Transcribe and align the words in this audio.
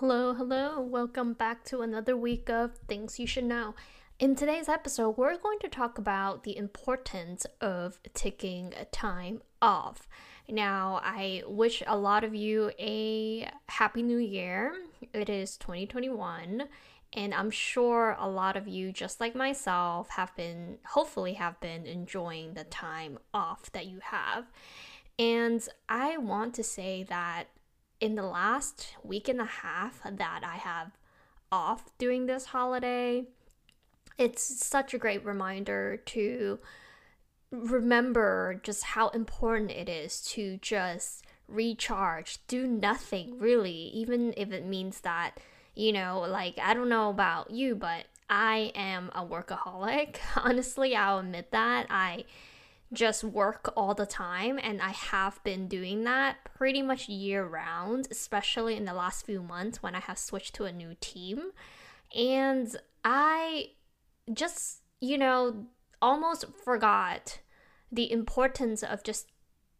Hello, 0.00 0.32
hello. 0.32 0.80
Welcome 0.80 1.34
back 1.34 1.62
to 1.64 1.82
another 1.82 2.16
week 2.16 2.48
of 2.48 2.74
Things 2.88 3.20
You 3.20 3.26
Should 3.26 3.44
Know. 3.44 3.74
In 4.18 4.34
today's 4.34 4.66
episode, 4.66 5.18
we're 5.18 5.36
going 5.36 5.58
to 5.58 5.68
talk 5.68 5.98
about 5.98 6.42
the 6.42 6.56
importance 6.56 7.46
of 7.60 7.98
taking 8.14 8.72
time 8.92 9.42
off. 9.60 10.08
Now, 10.48 11.02
I 11.04 11.42
wish 11.46 11.82
a 11.86 11.98
lot 11.98 12.24
of 12.24 12.34
you 12.34 12.72
a 12.78 13.50
happy 13.68 14.02
new 14.02 14.16
year. 14.16 14.72
It 15.12 15.28
is 15.28 15.58
2021, 15.58 16.62
and 17.12 17.34
I'm 17.34 17.50
sure 17.50 18.16
a 18.18 18.26
lot 18.26 18.56
of 18.56 18.66
you, 18.66 18.92
just 18.92 19.20
like 19.20 19.34
myself, 19.34 20.08
have 20.08 20.34
been, 20.34 20.78
hopefully, 20.86 21.34
have 21.34 21.60
been 21.60 21.84
enjoying 21.84 22.54
the 22.54 22.64
time 22.64 23.18
off 23.34 23.70
that 23.72 23.84
you 23.84 23.98
have. 24.02 24.46
And 25.18 25.62
I 25.90 26.16
want 26.16 26.54
to 26.54 26.62
say 26.62 27.02
that 27.10 27.48
in 28.00 28.14
the 28.14 28.22
last 28.22 28.94
week 29.04 29.28
and 29.28 29.40
a 29.40 29.44
half 29.44 30.00
that 30.04 30.42
I 30.44 30.56
have 30.56 30.92
off 31.52 31.90
during 31.98 32.26
this 32.26 32.46
holiday, 32.46 33.26
it's 34.18 34.42
such 34.64 34.94
a 34.94 34.98
great 34.98 35.24
reminder 35.24 35.96
to 36.06 36.58
remember 37.50 38.60
just 38.62 38.84
how 38.84 39.08
important 39.08 39.70
it 39.70 39.88
is 39.88 40.20
to 40.22 40.58
just 40.58 41.24
recharge, 41.48 42.38
do 42.46 42.66
nothing 42.66 43.38
really, 43.38 43.72
even 43.72 44.32
if 44.36 44.52
it 44.52 44.64
means 44.64 45.00
that, 45.00 45.38
you 45.74 45.92
know, 45.92 46.20
like 46.20 46.58
I 46.62 46.74
don't 46.74 46.88
know 46.88 47.10
about 47.10 47.50
you, 47.50 47.74
but 47.74 48.04
I 48.28 48.72
am 48.74 49.10
a 49.14 49.24
workaholic. 49.26 50.16
Honestly, 50.36 50.94
I'll 50.94 51.18
admit 51.18 51.50
that. 51.50 51.86
I 51.90 52.24
just 52.92 53.22
work 53.22 53.72
all 53.76 53.94
the 53.94 54.06
time 54.06 54.58
and 54.62 54.82
I 54.82 54.90
have 54.90 55.42
been 55.44 55.68
doing 55.68 56.04
that 56.04 56.38
pretty 56.54 56.82
much 56.82 57.08
year 57.08 57.44
round, 57.44 58.08
especially 58.10 58.76
in 58.76 58.84
the 58.84 58.94
last 58.94 59.24
few 59.24 59.42
months 59.42 59.82
when 59.82 59.94
I 59.94 60.00
have 60.00 60.18
switched 60.18 60.54
to 60.56 60.64
a 60.64 60.72
new 60.72 60.96
team. 61.00 61.52
And 62.14 62.74
I 63.04 63.70
just, 64.32 64.80
you 65.00 65.18
know, 65.18 65.66
almost 66.02 66.46
forgot 66.64 67.38
the 67.92 68.10
importance 68.10 68.82
of 68.82 69.04
just 69.04 69.28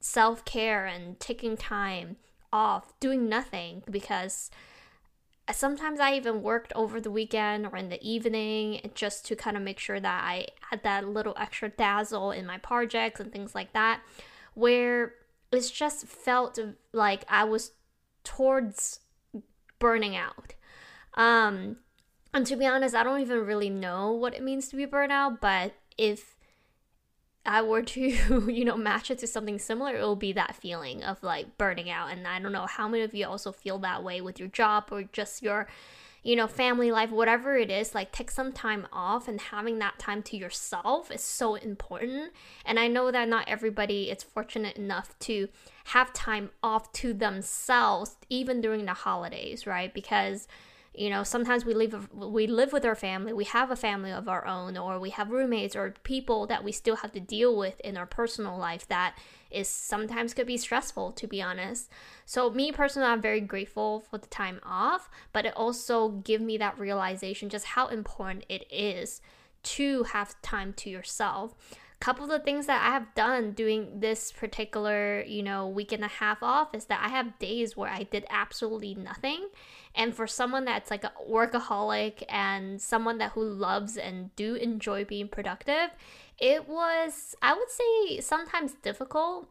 self 0.01 0.45
care 0.45 0.87
and 0.87 1.19
taking 1.19 1.57
time 1.57 2.17
off, 2.53 2.99
doing 3.01 3.29
nothing 3.29 3.83
because 3.91 4.51
sometimes 5.53 6.01
I 6.01 6.15
even 6.15 6.43
worked 6.43 6.73
over 6.75 7.01
the 7.01 7.11
weekend 7.11 7.67
or 7.67 7.77
in 7.77 7.89
the 7.89 8.03
evening 8.03 8.91
just 8.95 9.25
to 9.27 9.37
kind 9.37 9.57
of 9.57 9.63
make 9.63 9.79
sure 9.79 10.01
that 10.01 10.25
I 10.25 10.49
had 10.71 10.83
that 10.83 11.09
little 11.09 11.35
extra 11.39 11.69
dazzle 11.69 12.31
in 12.33 12.47
my 12.47 12.59
projects 12.59 13.21
and 13.21 13.33
things 13.33 13.55
like 13.55 13.73
that, 13.73 14.01
where 14.55 15.15
it's 15.53 15.71
just 15.71 16.07
felt 16.07 16.59
like 16.93 17.25
I 17.29 17.45
was 17.45 17.73
towards 18.25 19.01
burning 19.79 20.17
out. 20.17 20.55
Um, 21.15 21.77
and 22.33 22.47
to 22.47 22.57
be 22.57 22.67
honest, 22.67 22.95
I 22.95 23.03
don't 23.03 23.21
even 23.21 23.45
really 23.45 23.71
know 23.71 24.13
what 24.13 24.35
it 24.35 24.43
means 24.43 24.69
to 24.69 24.77
be 24.77 24.87
burnout, 24.87 25.41
but 25.41 25.75
if 25.99 26.37
I 27.45 27.63
were 27.63 27.83
to, 27.83 28.01
you 28.53 28.65
know, 28.65 28.77
match 28.77 29.11
it 29.11 29.19
to 29.19 29.27
something 29.27 29.59
similar, 29.59 29.97
it 29.97 30.03
will 30.03 30.17
be 30.17 30.33
that 30.33 30.57
feeling 30.57 31.03
of 31.03 31.23
like 31.23 31.57
burning 31.59 31.91
out. 31.91 32.11
And 32.11 32.27
I 32.27 32.39
don't 32.41 32.53
know 32.53 32.67
how 32.67 32.89
many 32.89 33.03
of 33.03 33.15
you 33.15 33.27
also 33.27 33.53
feel 33.53 33.79
that 33.79 34.05
way 34.05 34.21
with 34.21 34.39
your 34.39 34.49
job 34.49 34.89
or 34.91 35.05
just 35.05 35.43
your, 35.43 35.67
you 36.23 36.37
know, 36.37 36.47
family 36.47 36.91
life, 36.91 37.11
whatever 37.11 37.57
it 37.57 37.71
is, 37.71 37.95
like 37.95 38.13
take 38.13 38.31
some 38.31 38.53
time 38.53 38.87
off 38.93 39.27
and 39.27 39.41
having 39.41 39.79
that 39.79 39.99
time 39.99 40.23
to 40.25 40.37
yourself 40.37 41.11
is 41.11 41.23
so 41.23 41.55
important. 41.55 42.33
And 42.65 42.79
I 42.79 42.89
know 42.89 43.11
that 43.11 43.29
not 43.29 43.49
everybody 43.49 44.11
is 44.11 44.23
fortunate 44.23 44.77
enough 44.77 45.19
to 45.21 45.49
have 45.85 46.13
time 46.13 46.51
off 46.63 46.93
to 46.93 47.15
themselves, 47.15 48.17
even 48.29 48.61
during 48.61 48.85
the 48.85 48.93
holidays, 48.93 49.67
right? 49.67 49.93
Because 49.95 50.47
you 50.95 51.09
know 51.09 51.23
sometimes 51.23 51.65
we 51.65 51.73
live 51.73 52.13
we 52.13 52.47
live 52.47 52.73
with 52.73 52.85
our 52.85 52.95
family 52.95 53.33
we 53.33 53.45
have 53.45 53.71
a 53.71 53.77
family 53.77 54.11
of 54.11 54.29
our 54.29 54.45
own 54.47 54.77
or 54.77 54.99
we 54.99 55.11
have 55.11 55.31
roommates 55.31 55.77
or 55.77 55.95
people 56.03 56.47
that 56.47 56.65
we 56.65 56.73
still 56.73 56.97
have 56.97 57.13
to 57.13 57.21
deal 57.21 57.57
with 57.57 57.79
in 57.81 57.97
our 57.97 58.07
personal 58.07 58.59
life 58.59 58.87
that 58.89 59.17
is 59.51 59.69
sometimes 59.69 60.35
could 60.35 60.47
be 60.47 60.57
stressful 60.57 61.13
to 61.13 61.27
be 61.27 61.43
honest. 61.43 61.91
So 62.27 62.51
me 62.51 62.73
personally 62.73 63.09
i'm 63.09 63.23
very 63.23 63.41
grateful 63.41 64.01
for 64.01 64.19
the 64.19 64.27
time 64.27 64.61
off 64.65 65.09
but 65.33 65.47
it 65.47 65.57
also 65.57 66.09
give 66.09 66.41
me 66.41 66.59
that 66.59 66.79
realization 66.79 67.49
just 67.49 67.67
how 67.67 67.87
important 67.89 68.45
it 68.49 68.65
is 68.71 69.21
to 69.63 70.05
have 70.05 70.41
time 70.43 70.73
to 70.73 70.91
yourself 70.91 71.55
couple 72.01 72.25
of 72.25 72.31
the 72.31 72.39
things 72.41 72.67
that 72.67 72.83
I 72.83 72.93
have 72.93 73.15
done 73.15 73.53
doing 73.53 74.01
this 74.01 74.33
particular, 74.33 75.23
you 75.27 75.43
know, 75.43 75.69
week 75.69 75.93
and 75.93 76.03
a 76.03 76.09
half 76.09 76.43
off 76.43 76.75
is 76.75 76.87
that 76.87 77.01
I 77.05 77.11
have 77.11 77.39
days 77.39 77.77
where 77.77 77.91
I 77.91 78.05
did 78.05 78.25
absolutely 78.31 78.95
nothing. 78.95 79.49
And 79.95 80.15
for 80.15 80.27
someone 80.27 80.65
that's 80.65 80.91
like 80.91 81.05
a 81.05 81.13
workaholic 81.29 82.25
and 82.29 82.81
someone 82.81 83.19
that 83.19 83.33
who 83.33 83.45
loves 83.45 83.99
and 83.99 84.35
do 84.35 84.55
enjoy 84.55 85.05
being 85.05 85.29
productive, 85.29 85.91
it 86.39 86.67
was 86.67 87.35
I 87.43 87.53
would 87.53 87.71
say 87.71 88.21
sometimes 88.21 88.73
difficult 88.83 89.49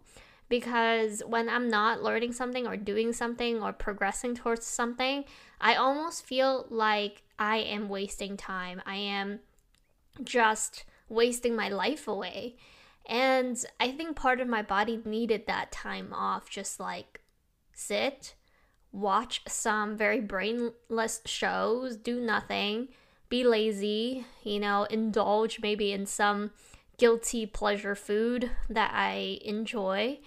because 0.49 1.21
when 1.27 1.47
I'm 1.49 1.67
not 1.67 2.01
learning 2.01 2.33
something 2.33 2.65
or 2.65 2.75
doing 2.75 3.13
something 3.13 3.61
or 3.61 3.71
progressing 3.71 4.33
towards 4.33 4.65
something, 4.65 5.23
I 5.61 5.75
almost 5.75 6.25
feel 6.25 6.65
like 6.71 7.21
I 7.37 7.57
am 7.57 7.89
wasting 7.89 8.37
time. 8.37 8.81
I 8.87 8.95
am 8.95 9.41
just 10.23 10.85
wasting 11.09 11.55
my 11.55 11.69
life 11.69 12.07
away. 12.07 12.55
And 13.05 13.57
I 13.79 13.91
think 13.91 14.15
part 14.15 14.39
of 14.39 14.47
my 14.47 14.61
body 14.61 15.01
needed 15.03 15.47
that 15.47 15.71
time 15.71 16.13
off, 16.13 16.49
just 16.49 16.79
like 16.79 17.21
sit, 17.73 18.35
watch 18.91 19.41
some 19.47 19.97
very 19.97 20.21
brainless 20.21 21.21
shows, 21.25 21.97
do 21.97 22.19
nothing, 22.19 22.89
be 23.29 23.43
lazy, 23.43 24.25
you 24.43 24.59
know, 24.59 24.83
indulge 24.85 25.59
maybe 25.61 25.91
in 25.91 26.05
some 26.05 26.51
guilty 26.97 27.45
pleasure 27.45 27.95
food 27.95 28.51
that 28.69 28.91
I 28.93 29.39
enjoy, 29.43 30.19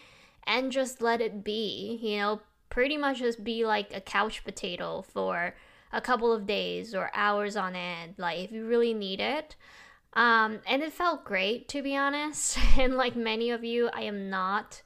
and 0.44 0.72
just 0.72 1.00
let 1.02 1.20
it 1.20 1.44
be, 1.44 1.98
you 2.02 2.18
know, 2.18 2.40
pretty 2.70 2.96
much 2.96 3.18
just 3.18 3.44
be 3.44 3.64
like 3.66 3.94
a 3.94 4.00
couch 4.00 4.42
potato 4.44 5.02
for 5.02 5.54
a 5.92 6.00
couple 6.00 6.32
of 6.32 6.46
days 6.46 6.94
or 6.94 7.10
hours 7.14 7.54
on 7.56 7.76
end, 7.76 8.14
like 8.16 8.38
if 8.38 8.50
you 8.50 8.66
really 8.66 8.94
need 8.94 9.20
it. 9.20 9.54
Um, 10.14 10.60
and 10.66 10.82
it 10.82 10.92
felt 10.92 11.24
great 11.24 11.68
to 11.68 11.82
be 11.82 11.96
honest. 11.96 12.58
And 12.78 12.96
like 12.96 13.16
many 13.16 13.50
of 13.50 13.64
you, 13.64 13.90
I 13.92 14.02
am 14.02 14.30
not 14.30 14.82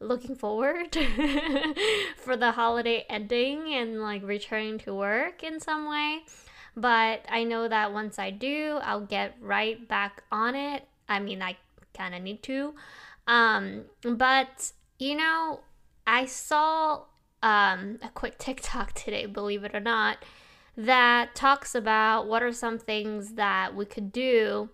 looking 0.00 0.34
forward 0.36 0.94
for 2.16 2.36
the 2.36 2.52
holiday 2.52 3.06
ending 3.08 3.72
and 3.74 4.00
like 4.00 4.22
returning 4.22 4.78
to 4.80 4.94
work 4.94 5.42
in 5.42 5.60
some 5.60 5.88
way. 5.88 6.24
But 6.76 7.24
I 7.28 7.44
know 7.44 7.68
that 7.68 7.92
once 7.92 8.18
I 8.18 8.30
do, 8.30 8.78
I'll 8.82 9.06
get 9.06 9.36
right 9.40 9.86
back 9.88 10.22
on 10.32 10.54
it. 10.54 10.86
I 11.08 11.20
mean, 11.20 11.40
I 11.42 11.56
kind 11.94 12.14
of 12.14 12.22
need 12.22 12.42
to. 12.44 12.74
Um, 13.26 13.84
but 14.02 14.72
you 14.98 15.16
know, 15.16 15.60
I 16.06 16.26
saw 16.26 17.02
um, 17.42 17.98
a 18.02 18.08
quick 18.14 18.38
TikTok 18.38 18.92
today, 18.94 19.26
believe 19.26 19.64
it 19.64 19.74
or 19.74 19.80
not, 19.80 20.18
that 20.76 21.34
talks 21.34 21.74
about 21.74 22.26
what 22.26 22.42
are 22.42 22.52
some 22.52 22.78
things 22.78 23.34
that 23.34 23.74
we 23.74 23.84
could 23.84 24.12
do 24.12 24.70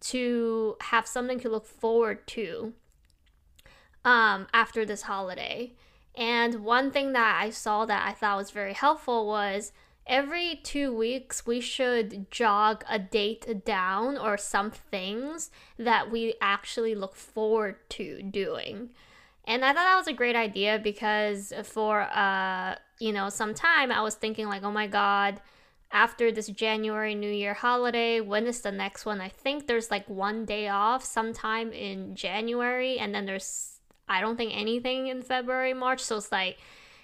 to 0.00 0.76
have 0.80 1.06
something 1.06 1.40
to 1.40 1.48
look 1.48 1.66
forward 1.66 2.26
to 2.28 2.72
um, 4.04 4.46
after 4.52 4.84
this 4.84 5.02
holiday. 5.02 5.72
And 6.14 6.64
one 6.64 6.90
thing 6.90 7.12
that 7.12 7.40
I 7.40 7.50
saw 7.50 7.84
that 7.86 8.06
I 8.06 8.12
thought 8.12 8.38
was 8.38 8.50
very 8.50 8.72
helpful 8.72 9.26
was 9.26 9.72
every 10.06 10.60
two 10.62 10.94
weeks 10.94 11.46
we 11.46 11.60
should 11.60 12.30
jog 12.30 12.84
a 12.88 12.98
date 12.98 13.64
down 13.64 14.16
or 14.16 14.36
some 14.36 14.70
things 14.70 15.50
that 15.78 16.10
we 16.10 16.34
actually 16.40 16.94
look 16.94 17.14
forward 17.14 17.76
to 17.90 18.22
doing. 18.22 18.90
And 19.46 19.64
I 19.64 19.68
thought 19.68 19.84
that 19.84 19.96
was 19.96 20.06
a 20.06 20.12
great 20.12 20.36
idea 20.36 20.78
because 20.82 21.52
for 21.64 22.02
uh, 22.02 22.76
you 23.00 23.12
know, 23.12 23.28
some 23.30 23.54
time 23.54 23.90
I 23.90 24.02
was 24.02 24.14
thinking 24.14 24.46
like, 24.46 24.62
oh 24.62 24.70
my 24.70 24.86
god, 24.86 25.40
after 25.90 26.30
this 26.30 26.46
January 26.46 27.14
New 27.14 27.30
Year 27.30 27.54
holiday, 27.54 28.20
when 28.20 28.46
is 28.46 28.60
the 28.60 28.70
next 28.70 29.04
one? 29.04 29.20
I 29.20 29.28
think 29.28 29.66
there's 29.66 29.90
like 29.90 30.08
one 30.08 30.44
day 30.44 30.68
off 30.68 31.04
sometime 31.04 31.72
in 31.72 32.14
January, 32.14 32.98
and 32.98 33.14
then 33.14 33.26
there's 33.26 33.80
I 34.08 34.20
don't 34.20 34.36
think 34.36 34.52
anything 34.54 35.08
in 35.08 35.22
February, 35.22 35.72
March. 35.72 36.00
So 36.00 36.16
it's 36.16 36.30
like, 36.30 36.58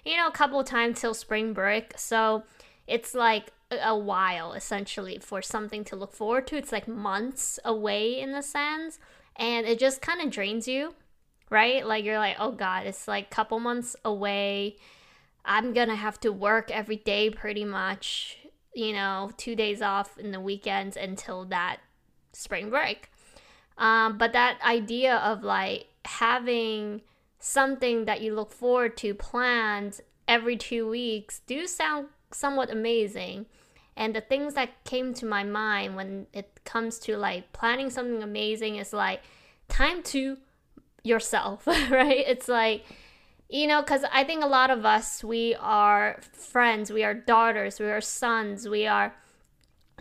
you 0.05 0.15
know, 0.17 0.27
a 0.27 0.31
couple 0.31 0.63
times 0.63 1.01
till 1.01 1.13
spring 1.13 1.53
break. 1.53 1.93
So 1.97 2.43
it's 2.85 3.13
like 3.13 3.51
a 3.71 3.97
while 3.97 4.53
essentially 4.53 5.17
for 5.19 5.41
something 5.41 5.83
to 5.85 5.95
look 5.95 6.13
forward 6.13 6.47
to. 6.47 6.57
It's 6.57 6.71
like 6.71 6.87
months 6.87 7.59
away 7.65 8.19
in 8.19 8.29
a 8.35 8.43
sense, 8.43 8.99
and 9.35 9.65
it 9.65 9.79
just 9.79 10.01
kind 10.01 10.21
of 10.21 10.29
drains 10.29 10.67
you, 10.67 10.93
right? 11.49 11.85
Like 11.85 12.03
you're 12.03 12.17
like, 12.17 12.37
oh 12.39 12.51
god, 12.51 12.85
it's 12.85 13.07
like 13.07 13.29
couple 13.29 13.59
months 13.59 13.95
away. 14.03 14.77
I'm 15.45 15.73
gonna 15.73 15.95
have 15.95 16.19
to 16.21 16.31
work 16.31 16.71
every 16.71 16.97
day 16.97 17.29
pretty 17.29 17.65
much, 17.65 18.37
you 18.73 18.93
know, 18.93 19.31
two 19.37 19.55
days 19.55 19.81
off 19.81 20.17
in 20.17 20.31
the 20.31 20.39
weekends 20.39 20.97
until 20.97 21.45
that 21.45 21.77
spring 22.33 22.69
break. 22.69 23.09
Um, 23.77 24.17
but 24.17 24.33
that 24.33 24.59
idea 24.63 25.15
of 25.17 25.43
like 25.43 25.87
having 26.05 27.01
something 27.39 28.05
that 28.05 28.21
you 28.21 28.33
look 28.33 28.51
forward 28.51 28.97
to 28.97 29.13
planned 29.13 30.01
every 30.27 30.57
two 30.57 30.87
weeks 30.87 31.41
do 31.45 31.67
sound 31.67 32.07
somewhat 32.31 32.71
amazing. 32.71 33.45
And 33.95 34.15
the 34.15 34.21
things 34.21 34.53
that 34.53 34.83
came 34.83 35.13
to 35.15 35.25
my 35.25 35.43
mind 35.43 35.95
when 35.95 36.27
it 36.33 36.59
comes 36.65 36.99
to 36.99 37.17
like 37.17 37.51
planning 37.53 37.89
something 37.89 38.21
amazing 38.21 38.75
is 38.75 38.93
like 38.93 39.21
time 39.69 40.03
to 40.03 40.37
yourself, 41.07 41.65
right? 41.67 42.23
It's 42.27 42.47
like, 42.47 42.85
you 43.49 43.67
know, 43.67 43.81
because 43.81 44.03
I 44.11 44.23
think 44.23 44.43
a 44.43 44.47
lot 44.47 44.69
of 44.69 44.85
us, 44.85 45.23
we 45.23 45.55
are 45.55 46.19
friends, 46.33 46.91
we 46.91 47.03
are 47.03 47.13
daughters, 47.13 47.79
we 47.79 47.87
are 47.87 48.01
sons, 48.01 48.67
we 48.67 48.85
are 48.85 49.15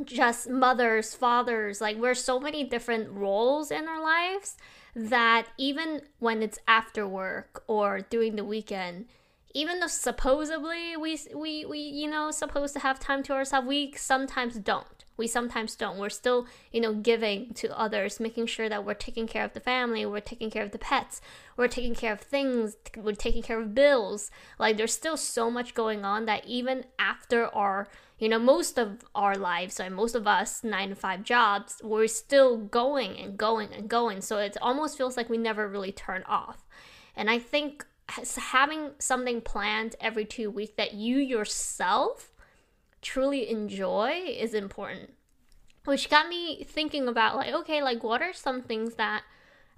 just 0.04 0.48
mothers, 0.48 1.14
fathers. 1.14 1.80
Like, 1.80 1.96
we're 1.96 2.14
so 2.14 2.40
many 2.40 2.64
different 2.64 3.10
roles 3.10 3.70
in 3.70 3.86
our 3.86 4.02
lives 4.02 4.56
that 4.94 5.46
even 5.58 6.02
when 6.18 6.42
it's 6.42 6.58
after 6.66 7.06
work 7.06 7.62
or 7.66 8.00
during 8.00 8.36
the 8.36 8.44
weekend, 8.44 9.06
even 9.54 9.80
though 9.80 9.86
supposedly 9.86 10.96
we 10.96 11.18
we 11.34 11.64
we 11.64 11.78
you 11.78 12.10
know 12.10 12.30
supposed 12.30 12.74
to 12.74 12.80
have 12.80 12.98
time 12.98 13.22
to 13.22 13.32
ourselves, 13.32 13.66
we 13.66 13.92
sometimes 13.96 14.56
don't. 14.56 14.95
We 15.16 15.26
sometimes 15.26 15.74
don't. 15.76 15.98
We're 15.98 16.08
still, 16.10 16.46
you 16.72 16.80
know, 16.80 16.94
giving 16.94 17.54
to 17.54 17.78
others, 17.78 18.20
making 18.20 18.46
sure 18.46 18.68
that 18.68 18.84
we're 18.84 18.94
taking 18.94 19.26
care 19.26 19.44
of 19.44 19.52
the 19.52 19.60
family, 19.60 20.04
we're 20.04 20.20
taking 20.20 20.50
care 20.50 20.62
of 20.62 20.72
the 20.72 20.78
pets, 20.78 21.20
we're 21.56 21.68
taking 21.68 21.94
care 21.94 22.12
of 22.12 22.20
things, 22.20 22.76
we're 22.96 23.14
taking 23.14 23.42
care 23.42 23.60
of 23.60 23.74
bills. 23.74 24.30
Like 24.58 24.76
there's 24.76 24.92
still 24.92 25.16
so 25.16 25.50
much 25.50 25.74
going 25.74 26.04
on 26.04 26.26
that 26.26 26.46
even 26.46 26.84
after 26.98 27.46
our, 27.54 27.88
you 28.18 28.28
know, 28.28 28.38
most 28.38 28.78
of 28.78 29.04
our 29.14 29.36
lives, 29.36 29.74
so 29.74 29.88
most 29.88 30.14
of 30.14 30.26
us 30.26 30.62
9 30.62 30.90
to 30.90 30.94
5 30.94 31.22
jobs, 31.22 31.80
we're 31.82 32.06
still 32.06 32.56
going 32.58 33.18
and 33.18 33.36
going 33.36 33.72
and 33.72 33.88
going. 33.88 34.20
So 34.20 34.38
it 34.38 34.56
almost 34.60 34.96
feels 34.96 35.16
like 35.16 35.28
we 35.28 35.38
never 35.38 35.68
really 35.68 35.92
turn 35.92 36.22
off. 36.26 36.66
And 37.14 37.30
I 37.30 37.38
think 37.38 37.86
having 38.08 38.90
something 38.98 39.40
planned 39.40 39.96
every 40.00 40.24
two 40.24 40.50
weeks 40.50 40.74
that 40.76 40.94
you 40.94 41.16
yourself 41.16 42.32
truly 43.06 43.48
enjoy 43.48 44.24
is 44.26 44.52
important. 44.52 45.10
Which 45.84 46.10
got 46.10 46.28
me 46.28 46.64
thinking 46.64 47.06
about 47.06 47.36
like 47.36 47.54
okay 47.54 47.80
like 47.80 48.02
what 48.02 48.20
are 48.20 48.32
some 48.32 48.62
things 48.62 48.94
that 48.94 49.22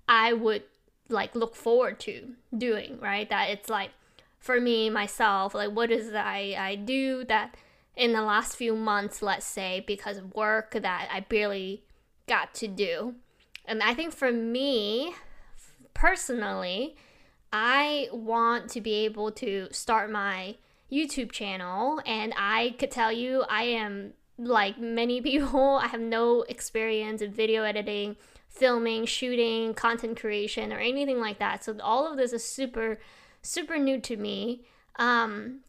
i 0.09 0.33
would 0.33 0.63
like 1.11 1.35
look 1.35 1.55
forward 1.55 2.01
to 2.01 2.31
doing 2.57 2.99
right? 2.99 3.29
That 3.29 3.51
it's 3.51 3.69
like 3.69 3.91
for 4.39 4.59
me 4.59 4.89
myself 4.89 5.55
like 5.55 5.73
what 5.73 5.91
is 5.91 6.15
i, 6.15 6.57
I 6.59 6.77
do 6.77 7.25
that 7.25 7.57
in 7.97 8.13
the 8.13 8.23
last 8.23 8.57
few 8.57 8.75
months 8.75 9.21
let's 9.21 9.45
say 9.45 9.85
because 9.87 10.17
of 10.17 10.35
work 10.35 10.71
that 10.71 11.09
i 11.13 11.21
barely 11.21 11.85
got 12.27 12.55
to 12.55 12.67
do? 12.67 13.17
And 13.67 13.83
i 13.83 13.93
think 13.93 14.15
for 14.15 14.33
me 14.33 15.15
personally 15.93 16.97
I 17.51 18.09
want 18.13 18.69
to 18.71 18.81
be 18.83 18.93
able 19.07 19.33
to 19.33 19.69
start 19.71 20.11
my 20.11 20.57
YouTube 20.91 21.33
channel, 21.33 22.01
and 22.07 22.33
I 22.37 22.75
could 22.79 22.91
tell 22.91 23.13
you 23.13 23.45
I 23.49 23.65
am 23.65 24.15
like 24.39 24.79
many 24.79 25.21
people, 25.23 25.79
I 25.83 25.89
have 25.89 26.01
no 26.01 26.43
experience 26.43 27.23
in 27.23 27.33
video 27.33 27.65
editing, 27.65 28.17
filming, 28.49 29.05
shooting, 29.07 29.75
content 29.75 30.19
creation, 30.21 30.73
or 30.73 30.79
anything 30.79 31.21
like 31.21 31.39
that. 31.39 31.65
So 31.65 31.77
all 31.83 32.11
of 32.11 32.17
this 32.17 32.33
is 32.33 32.45
super, 32.45 32.99
super 33.43 33.79
new 33.79 34.01
to 34.01 34.17
me. 34.17 34.65
Um, 34.97 35.61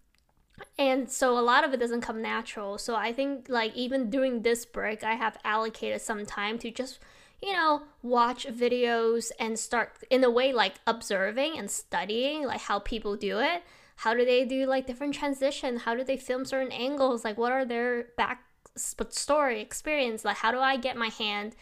and 0.77 1.09
so 1.09 1.37
a 1.37 1.41
lot 1.41 1.63
of 1.63 1.73
it 1.73 1.79
doesn't 1.79 2.01
come 2.01 2.21
natural. 2.21 2.77
So 2.77 2.95
I 2.95 3.13
think 3.13 3.47
like 3.47 3.73
even 3.75 4.09
during 4.09 4.41
this 4.41 4.65
break, 4.65 5.03
I 5.03 5.13
have 5.13 5.37
allocated 5.43 6.01
some 6.01 6.25
time 6.25 6.57
to 6.59 6.71
just 6.71 6.99
you 7.41 7.53
know, 7.53 7.83
watch 8.01 8.47
videos 8.47 9.31
and 9.39 9.57
start 9.57 10.03
in 10.09 10.23
a 10.23 10.29
way 10.29 10.51
like 10.51 10.75
observing 10.85 11.57
and 11.57 11.71
studying 11.71 12.45
like 12.45 12.61
how 12.61 12.79
people 12.79 13.15
do 13.15 13.39
it. 13.39 13.63
How 13.99 14.13
do 14.13 14.25
they 14.25 14.45
do 14.45 14.65
like 14.65 14.87
different 14.87 15.13
transition? 15.13 15.77
How 15.77 15.95
do 15.95 16.03
they 16.03 16.17
film 16.17 16.45
certain 16.45 16.71
angles? 16.71 17.23
Like 17.23 17.37
what 17.37 17.51
are 17.51 17.65
their 17.65 18.07
back 18.17 18.43
story 18.75 19.61
experience? 19.61 20.25
Like 20.25 20.37
how 20.37 20.51
do 20.51 20.59
I 20.59 20.77
get 20.77 20.97
my 20.97 21.09
hand 21.09 21.55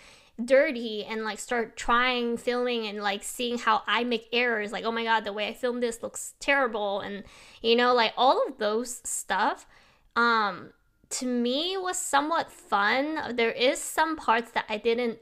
dirty 0.43 1.03
and 1.03 1.23
like 1.23 1.39
start 1.39 1.75
trying 1.75 2.37
filming 2.37 2.85
and 2.85 3.01
like 3.01 3.23
seeing 3.23 3.57
how 3.57 3.81
I 3.87 4.03
make 4.03 4.29
errors 4.31 4.71
like 4.71 4.83
oh 4.83 4.91
my 4.91 5.03
god 5.03 5.23
the 5.23 5.33
way 5.33 5.47
I 5.47 5.53
filmed 5.55 5.81
this 5.81 6.03
looks 6.03 6.35
terrible 6.39 6.99
and 6.99 7.23
you 7.63 7.75
know 7.75 7.91
like 7.95 8.13
all 8.15 8.45
of 8.47 8.59
those 8.59 9.01
stuff 9.03 9.65
um 10.15 10.73
to 11.09 11.25
me 11.25 11.75
was 11.75 11.97
somewhat 11.97 12.51
fun 12.51 13.35
there 13.35 13.49
is 13.49 13.81
some 13.81 14.15
parts 14.15 14.51
that 14.51 14.65
I 14.69 14.77
didn't 14.77 15.17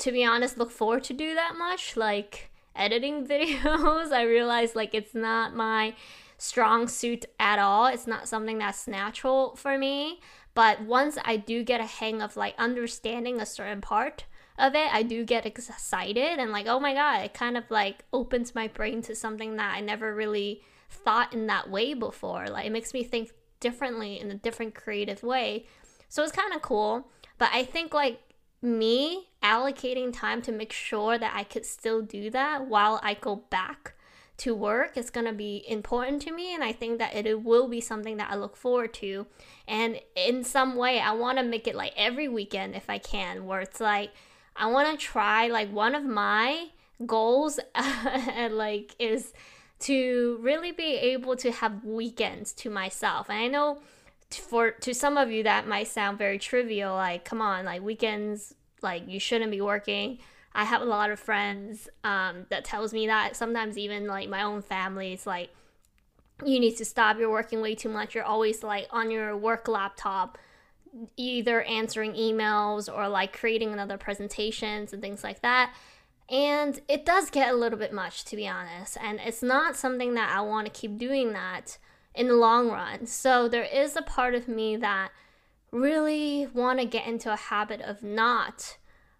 to 0.00 0.12
be 0.12 0.24
honest, 0.24 0.58
look 0.58 0.70
forward 0.70 1.04
to 1.04 1.12
do 1.12 1.34
that 1.34 1.54
much. 1.56 1.96
Like 1.96 2.50
editing 2.74 3.26
videos, 3.28 4.12
I 4.12 4.22
realized 4.22 4.74
like 4.74 4.94
it's 4.94 5.14
not 5.14 5.54
my 5.54 5.94
strong 6.40 6.88
suit 6.88 7.26
at 7.38 7.58
all. 7.58 7.86
It's 7.86 8.06
not 8.06 8.28
something 8.28 8.58
that's 8.58 8.88
natural 8.88 9.54
for 9.56 9.76
me. 9.76 10.20
But 10.54 10.80
once 10.82 11.18
I 11.24 11.36
do 11.36 11.62
get 11.62 11.80
a 11.80 11.86
hang 11.86 12.22
of 12.22 12.36
like 12.36 12.54
understanding 12.58 13.40
a 13.40 13.46
certain 13.46 13.80
part 13.80 14.24
of 14.58 14.74
it, 14.74 14.92
I 14.92 15.02
do 15.02 15.24
get 15.24 15.46
excited 15.46 16.38
and 16.38 16.50
like, 16.50 16.66
oh 16.66 16.80
my 16.80 16.94
god, 16.94 17.24
it 17.24 17.34
kind 17.34 17.56
of 17.56 17.70
like 17.70 18.04
opens 18.12 18.54
my 18.54 18.68
brain 18.68 19.02
to 19.02 19.14
something 19.14 19.56
that 19.56 19.76
I 19.76 19.80
never 19.80 20.14
really 20.14 20.62
thought 20.88 21.32
in 21.32 21.46
that 21.46 21.70
way 21.70 21.94
before. 21.94 22.48
Like 22.48 22.66
it 22.66 22.72
makes 22.72 22.94
me 22.94 23.04
think 23.04 23.30
differently 23.60 24.18
in 24.18 24.30
a 24.30 24.34
different 24.34 24.74
creative 24.74 25.22
way. 25.22 25.66
So 26.08 26.22
it's 26.22 26.32
kind 26.32 26.54
of 26.54 26.62
cool. 26.62 27.06
But 27.38 27.50
I 27.52 27.64
think 27.64 27.94
like 27.94 28.18
me 28.62 29.28
allocating 29.42 30.12
time 30.12 30.42
to 30.42 30.52
make 30.52 30.72
sure 30.72 31.18
that 31.18 31.32
I 31.34 31.44
could 31.44 31.64
still 31.64 32.02
do 32.02 32.30
that 32.30 32.66
while 32.66 32.98
I 33.02 33.14
go 33.14 33.36
back 33.36 33.94
to 34.40 34.54
work 34.54 34.96
is 34.96 35.10
going 35.10 35.26
to 35.26 35.34
be 35.34 35.62
important 35.68 36.22
to 36.22 36.32
me 36.32 36.54
and 36.54 36.64
I 36.64 36.72
think 36.72 36.98
that 36.98 37.14
it 37.14 37.42
will 37.42 37.68
be 37.68 37.82
something 37.82 38.16
that 38.16 38.30
I 38.30 38.36
look 38.36 38.56
forward 38.56 38.94
to. 38.94 39.26
And 39.68 40.00
in 40.16 40.44
some 40.44 40.76
way 40.76 40.98
I 40.98 41.12
want 41.12 41.36
to 41.36 41.44
make 41.44 41.68
it 41.68 41.74
like 41.74 41.92
every 41.94 42.26
weekend 42.26 42.74
if 42.74 42.88
I 42.88 42.96
can 42.96 43.44
where 43.44 43.60
it's 43.60 43.80
like 43.80 44.12
I 44.56 44.66
want 44.66 44.90
to 44.90 45.06
try 45.06 45.48
like 45.48 45.70
one 45.70 45.94
of 45.94 46.04
my 46.04 46.68
goals 47.04 47.60
and 47.74 48.54
like 48.56 48.94
is 48.98 49.34
to 49.80 50.38
really 50.40 50.72
be 50.72 50.94
able 50.94 51.36
to 51.36 51.52
have 51.52 51.84
weekends 51.84 52.52
to 52.52 52.70
myself. 52.70 53.28
And 53.28 53.38
I 53.38 53.46
know 53.46 53.80
for 54.30 54.70
to 54.70 54.94
some 54.94 55.18
of 55.18 55.30
you 55.30 55.42
that 55.42 55.68
might 55.68 55.88
sound 55.88 56.16
very 56.16 56.38
trivial 56.38 56.94
like 56.94 57.24
come 57.24 57.42
on 57.42 57.64
like 57.64 57.82
weekends 57.82 58.54
like 58.80 59.02
you 59.08 59.18
shouldn't 59.18 59.50
be 59.50 59.60
working 59.60 60.18
i 60.54 60.64
have 60.64 60.82
a 60.82 60.84
lot 60.84 61.10
of 61.10 61.18
friends 61.18 61.88
um, 62.04 62.46
that 62.50 62.64
tells 62.64 62.92
me 62.92 63.06
that. 63.06 63.36
Sometimes 63.36 63.78
even 63.78 64.06
like 64.06 64.28
my 64.28 64.42
own 64.42 64.62
family 64.62 65.12
is 65.12 65.26
like 65.26 65.50
you 66.44 66.58
need 66.58 66.76
to 66.76 66.84
stop. 66.84 67.18
You're 67.18 67.30
working 67.30 67.60
way 67.60 67.74
too 67.74 67.88
much. 67.88 68.14
You're 68.14 68.24
always 68.24 68.62
like 68.62 68.86
on 68.90 69.10
your 69.10 69.36
work 69.36 69.68
laptop 69.68 70.38
either 71.16 71.62
answering 71.62 72.14
emails 72.14 72.92
or 72.92 73.08
like 73.08 73.36
creating 73.36 73.72
another 73.72 73.96
presentations 73.96 74.92
and 74.92 75.02
things 75.02 75.22
like 75.22 75.40
that. 75.42 75.72
And 76.28 76.80
it 76.88 77.04
does 77.04 77.30
get 77.30 77.52
a 77.52 77.56
little 77.56 77.78
bit 77.78 77.92
much 77.92 78.24
to 78.26 78.36
be 78.36 78.48
honest. 78.48 78.96
And 79.00 79.20
it's 79.24 79.42
not 79.42 79.76
something 79.76 80.14
that 80.14 80.34
i 80.34 80.40
want 80.40 80.66
to 80.66 80.80
keep 80.80 80.98
doing 80.98 81.32
that 81.32 81.78
in 82.14 82.28
the 82.28 82.34
long 82.34 82.70
run. 82.70 83.06
So 83.06 83.48
there 83.48 83.64
is 83.64 83.96
a 83.96 84.02
part 84.02 84.34
of 84.34 84.48
me 84.48 84.76
that 84.76 85.10
really 85.70 86.48
want 86.52 86.80
to 86.80 86.86
get 86.86 87.06
into 87.06 87.32
a 87.32 87.36
habit 87.36 87.80
of 87.80 88.02
not 88.02 88.78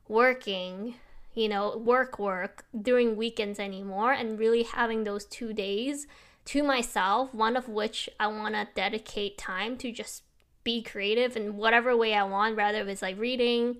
working, 0.08 0.96
you 1.34 1.48
know, 1.48 1.76
work 1.76 2.18
work 2.18 2.64
during 2.80 3.16
weekends 3.16 3.58
anymore 3.58 4.12
and 4.12 4.38
really 4.38 4.64
having 4.64 5.04
those 5.04 5.24
2 5.24 5.52
days 5.52 6.06
to 6.46 6.62
myself, 6.62 7.32
one 7.34 7.56
of 7.56 7.68
which 7.68 8.08
I 8.18 8.26
want 8.26 8.54
to 8.54 8.68
dedicate 8.74 9.38
time 9.38 9.76
to 9.78 9.92
just 9.92 10.22
be 10.64 10.82
creative 10.82 11.36
in 11.36 11.56
whatever 11.56 11.96
way 11.96 12.14
I 12.14 12.24
want, 12.24 12.56
rather 12.56 12.86
it's 12.88 13.02
like 13.02 13.18
reading 13.18 13.76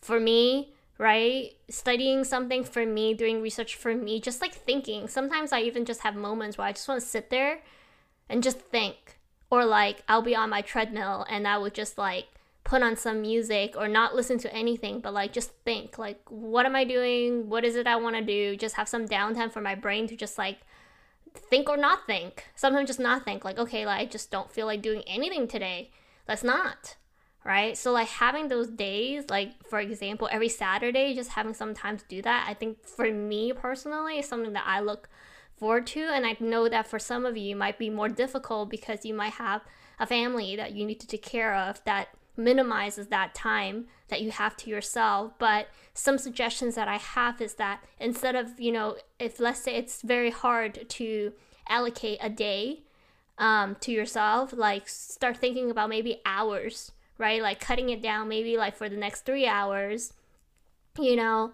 for 0.00 0.18
me, 0.18 0.74
right? 0.98 1.52
Studying 1.68 2.24
something 2.24 2.64
for 2.64 2.84
me, 2.84 3.14
doing 3.14 3.40
research 3.40 3.76
for 3.76 3.94
me, 3.94 4.20
just 4.20 4.40
like 4.40 4.54
thinking. 4.54 5.08
Sometimes 5.08 5.52
I 5.52 5.60
even 5.60 5.84
just 5.84 6.00
have 6.00 6.14
moments 6.16 6.58
where 6.58 6.66
I 6.66 6.72
just 6.72 6.88
want 6.88 7.00
to 7.00 7.06
sit 7.06 7.30
there 7.30 7.60
and 8.28 8.42
just 8.42 8.58
think. 8.58 9.18
Or 9.50 9.64
like 9.64 10.02
I'll 10.08 10.22
be 10.22 10.36
on 10.36 10.50
my 10.50 10.62
treadmill 10.62 11.26
and 11.28 11.46
I 11.46 11.58
would 11.58 11.74
just 11.74 11.98
like 11.98 12.28
put 12.64 12.82
on 12.82 12.96
some 12.96 13.22
music 13.22 13.74
or 13.76 13.88
not 13.88 14.14
listen 14.14 14.38
to 14.38 14.54
anything, 14.54 15.00
but 15.00 15.14
like 15.14 15.32
just 15.32 15.50
think 15.64 15.98
like 15.98 16.20
what 16.28 16.66
am 16.66 16.76
I 16.76 16.84
doing? 16.84 17.48
What 17.48 17.64
is 17.64 17.76
it 17.76 17.86
I 17.86 17.96
want 17.96 18.16
to 18.16 18.22
do? 18.22 18.56
Just 18.56 18.76
have 18.76 18.88
some 18.88 19.06
downtime 19.06 19.50
for 19.50 19.60
my 19.60 19.74
brain 19.74 20.06
to 20.08 20.16
just 20.16 20.38
like 20.38 20.58
think 21.34 21.68
or 21.68 21.76
not 21.76 22.06
think. 22.06 22.44
Sometimes 22.54 22.88
just 22.88 23.00
not 23.00 23.24
think 23.24 23.44
like 23.44 23.58
okay, 23.58 23.86
like 23.86 24.00
I 24.00 24.04
just 24.06 24.30
don't 24.30 24.52
feel 24.52 24.66
like 24.66 24.82
doing 24.82 25.02
anything 25.06 25.48
today. 25.48 25.90
Let's 26.28 26.44
not. 26.44 26.96
Right? 27.42 27.76
So 27.76 27.90
like 27.92 28.08
having 28.08 28.48
those 28.48 28.68
days, 28.68 29.24
like 29.30 29.66
for 29.66 29.80
example, 29.80 30.28
every 30.30 30.50
Saturday 30.50 31.14
just 31.14 31.30
having 31.30 31.54
some 31.54 31.74
time 31.74 31.96
to 31.96 32.04
do 32.06 32.20
that, 32.22 32.46
I 32.48 32.52
think 32.52 32.84
for 32.84 33.10
me 33.10 33.52
personally 33.54 34.18
is 34.18 34.28
something 34.28 34.52
that 34.52 34.64
I 34.66 34.80
look 34.80 35.08
forward 35.56 35.86
to. 35.88 36.00
And 36.00 36.26
I 36.26 36.36
know 36.38 36.68
that 36.68 36.86
for 36.86 36.98
some 36.98 37.24
of 37.24 37.36
you, 37.36 37.52
it 37.52 37.58
might 37.58 37.78
be 37.78 37.88
more 37.88 38.08
difficult 38.08 38.68
because 38.68 39.06
you 39.06 39.14
might 39.14 39.32
have 39.34 39.62
a 39.98 40.06
family 40.06 40.56
that 40.56 40.72
you 40.72 40.84
need 40.84 41.00
to 41.00 41.06
take 41.06 41.22
care 41.22 41.54
of 41.54 41.82
that 41.84 42.08
minimizes 42.40 43.08
that 43.08 43.34
time 43.34 43.86
that 44.08 44.20
you 44.20 44.30
have 44.30 44.56
to 44.58 44.70
yourself. 44.70 45.32
But 45.38 45.68
some 45.94 46.18
suggestions 46.18 46.74
that 46.74 46.88
I 46.88 46.96
have 46.96 47.40
is 47.40 47.54
that 47.54 47.84
instead 47.98 48.34
of, 48.34 48.58
you 48.58 48.72
know, 48.72 48.96
if 49.18 49.38
let's 49.40 49.60
say 49.60 49.76
it's 49.76 50.02
very 50.02 50.30
hard 50.30 50.88
to 50.88 51.32
allocate 51.68 52.18
a 52.20 52.30
day 52.30 52.82
um, 53.38 53.76
to 53.80 53.92
yourself, 53.92 54.52
like 54.52 54.88
start 54.88 55.36
thinking 55.36 55.70
about 55.70 55.88
maybe 55.88 56.20
hours, 56.26 56.92
right? 57.18 57.42
Like 57.42 57.60
cutting 57.60 57.90
it 57.90 58.02
down, 58.02 58.28
maybe 58.28 58.56
like 58.56 58.76
for 58.76 58.88
the 58.88 58.96
next 58.96 59.24
three 59.24 59.46
hours, 59.46 60.12
you 60.98 61.16
know, 61.16 61.52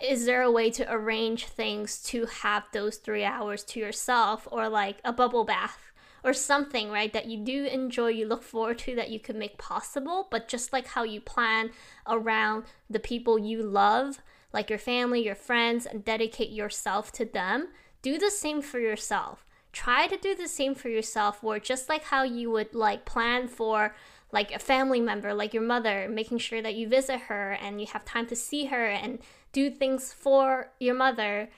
is 0.00 0.26
there 0.26 0.42
a 0.42 0.50
way 0.50 0.70
to 0.70 0.90
arrange 0.92 1.46
things 1.46 2.00
to 2.04 2.26
have 2.26 2.64
those 2.72 2.98
three 2.98 3.24
hours 3.24 3.64
to 3.64 3.80
yourself 3.80 4.46
or 4.50 4.68
like 4.68 4.98
a 5.04 5.12
bubble 5.12 5.44
bath 5.44 5.92
or 6.24 6.32
something, 6.32 6.90
right? 6.90 7.12
That 7.12 7.26
you 7.26 7.38
do 7.38 7.64
enjoy, 7.64 8.08
you 8.08 8.26
look 8.26 8.42
forward 8.42 8.78
to, 8.80 8.94
that 8.96 9.10
you 9.10 9.20
could 9.20 9.36
make 9.36 9.58
possible, 9.58 10.28
but 10.30 10.48
just 10.48 10.72
like 10.72 10.88
how 10.88 11.04
you 11.04 11.20
plan 11.20 11.70
around 12.06 12.64
the 12.88 13.00
people 13.00 13.38
you 13.38 13.62
love, 13.62 14.18
like 14.52 14.70
your 14.70 14.78
family, 14.78 15.24
your 15.24 15.34
friends, 15.34 15.86
and 15.86 16.04
dedicate 16.04 16.50
yourself 16.50 17.12
to 17.12 17.24
them, 17.24 17.68
do 18.02 18.18
the 18.18 18.30
same 18.30 18.62
for 18.62 18.78
yourself. 18.78 19.44
Try 19.72 20.06
to 20.06 20.16
do 20.16 20.34
the 20.34 20.48
same 20.48 20.74
for 20.74 20.88
yourself, 20.88 21.42
where 21.42 21.60
just 21.60 21.88
like 21.88 22.04
how 22.04 22.22
you 22.22 22.50
would 22.50 22.74
like 22.74 23.04
plan 23.04 23.48
for 23.48 23.94
like 24.32 24.52
a 24.52 24.58
family 24.58 25.00
member, 25.00 25.32
like 25.32 25.54
your 25.54 25.62
mother, 25.62 26.08
making 26.10 26.38
sure 26.38 26.62
that 26.62 26.74
you 26.74 26.88
visit 26.88 27.20
her 27.22 27.52
and 27.52 27.80
you 27.80 27.86
have 27.86 28.04
time 28.04 28.26
to 28.26 28.36
see 28.36 28.66
her 28.66 28.86
and 28.86 29.18
do 29.52 29.70
things 29.70 30.12
for 30.12 30.70
your 30.78 30.94
mother 30.94 31.48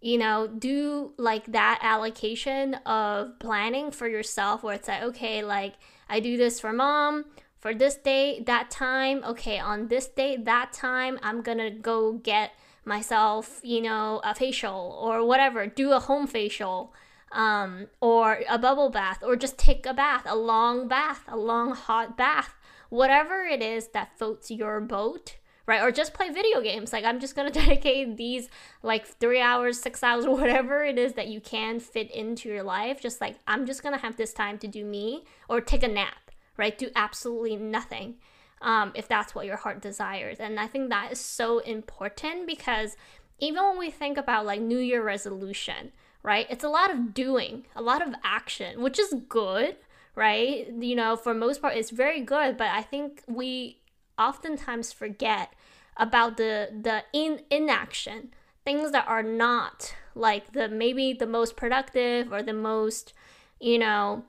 you 0.00 0.18
know, 0.18 0.46
do 0.46 1.12
like 1.16 1.46
that 1.52 1.80
allocation 1.82 2.74
of 2.86 3.38
planning 3.38 3.90
for 3.90 4.08
yourself 4.08 4.62
where 4.62 4.74
it's 4.74 4.88
like, 4.88 5.02
okay, 5.02 5.42
like 5.42 5.74
I 6.08 6.20
do 6.20 6.36
this 6.36 6.60
for 6.60 6.72
mom 6.72 7.24
for 7.58 7.74
this 7.74 7.96
day, 7.96 8.42
that 8.46 8.70
time. 8.70 9.24
Okay, 9.24 9.58
on 9.58 9.88
this 9.88 10.06
day, 10.06 10.36
that 10.36 10.72
time, 10.72 11.18
I'm 11.22 11.42
gonna 11.42 11.70
go 11.70 12.12
get 12.12 12.52
myself, 12.84 13.60
you 13.64 13.80
know, 13.80 14.20
a 14.22 14.34
facial 14.34 14.96
or 15.02 15.24
whatever, 15.26 15.66
do 15.66 15.92
a 15.92 15.98
home 15.98 16.26
facial 16.26 16.94
um, 17.32 17.88
or 18.00 18.42
a 18.48 18.58
bubble 18.58 18.90
bath 18.90 19.22
or 19.22 19.34
just 19.34 19.58
take 19.58 19.84
a 19.86 19.94
bath, 19.94 20.22
a 20.26 20.36
long 20.36 20.86
bath, 20.86 21.24
a 21.26 21.36
long 21.36 21.74
hot 21.74 22.16
bath, 22.16 22.54
whatever 22.88 23.42
it 23.42 23.62
is 23.62 23.88
that 23.88 24.16
floats 24.16 24.50
your 24.50 24.80
boat 24.80 25.36
right? 25.66 25.82
Or 25.82 25.90
just 25.90 26.14
play 26.14 26.30
video 26.30 26.60
games. 26.60 26.92
Like 26.92 27.04
I'm 27.04 27.20
just 27.20 27.34
gonna 27.34 27.50
dedicate 27.62 28.16
these 28.16 28.48
like 28.82 29.06
three 29.06 29.40
hours, 29.40 29.80
six 29.80 30.02
hours, 30.02 30.26
whatever 30.26 30.84
it 30.84 30.98
is 30.98 31.14
that 31.14 31.28
you 31.28 31.40
can 31.40 31.80
fit 31.80 32.10
into 32.10 32.48
your 32.48 32.62
life. 32.62 33.00
Just 33.00 33.20
like 33.20 33.36
I'm 33.46 33.66
just 33.66 33.82
gonna 33.82 33.98
have 33.98 34.16
this 34.16 34.32
time 34.32 34.58
to 34.58 34.68
do 34.68 34.84
me 34.84 35.24
or 35.48 35.60
take 35.60 35.82
a 35.82 35.88
nap, 35.88 36.30
right? 36.56 36.76
Do 36.76 36.90
absolutely 36.94 37.56
nothing. 37.56 38.16
Um, 38.62 38.92
if 38.94 39.06
that's 39.06 39.34
what 39.34 39.44
your 39.44 39.58
heart 39.58 39.82
desires. 39.82 40.38
And 40.40 40.58
I 40.58 40.66
think 40.66 40.88
that 40.88 41.12
is 41.12 41.20
so 41.20 41.58
important 41.58 42.46
because 42.46 42.96
even 43.38 43.62
when 43.62 43.78
we 43.78 43.90
think 43.90 44.16
about 44.16 44.46
like 44.46 44.62
New 44.62 44.78
Year 44.78 45.02
resolution, 45.02 45.92
right? 46.22 46.46
It's 46.48 46.64
a 46.64 46.68
lot 46.68 46.90
of 46.90 47.12
doing, 47.12 47.66
a 47.76 47.82
lot 47.82 48.00
of 48.00 48.14
action, 48.24 48.80
which 48.80 48.98
is 48.98 49.14
good, 49.28 49.76
right? 50.14 50.72
You 50.72 50.96
know, 50.96 51.16
for 51.16 51.34
most 51.34 51.60
part, 51.60 51.76
it's 51.76 51.90
very 51.90 52.22
good. 52.22 52.56
But 52.56 52.68
I 52.68 52.80
think 52.80 53.22
we 53.28 53.78
oftentimes 54.18 54.92
forget 54.92 55.52
about 55.96 56.36
the 56.36 56.68
the 56.82 57.02
in 57.12 57.40
inaction 57.50 58.32
things 58.64 58.92
that 58.92 59.06
are 59.06 59.22
not 59.22 59.94
like 60.14 60.52
the 60.52 60.68
maybe 60.68 61.12
the 61.12 61.26
most 61.26 61.56
productive 61.56 62.32
or 62.32 62.42
the 62.42 62.52
most 62.52 63.12
you 63.60 63.78
know 63.78 64.24